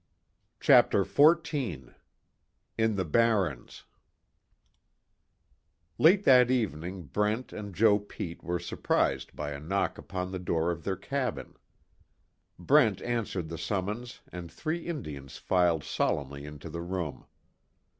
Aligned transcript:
CHAPTER 0.59 1.03
XIV 1.03 1.93
IN 2.75 2.95
THE 2.95 3.05
BARRENS 3.05 3.83
Late 5.99 6.23
that 6.25 6.49
evening 6.49 7.03
Brent 7.03 7.53
and 7.53 7.75
Joe 7.75 7.99
Pete 7.99 8.43
were 8.43 8.57
surprised 8.57 9.35
by 9.35 9.51
a 9.51 9.59
knock 9.59 9.99
upon 9.99 10.31
the 10.31 10.39
door 10.39 10.71
of 10.71 10.83
their 10.85 10.97
cabin. 10.97 11.55
Brent 12.57 12.99
answered 13.03 13.49
the 13.49 13.59
summons 13.59 14.21
and 14.31 14.51
three 14.51 14.87
Indians 14.87 15.37
filed 15.37 15.83
solemnly 15.83 16.45
into 16.45 16.71
the 16.71 16.81
room. 16.81 17.27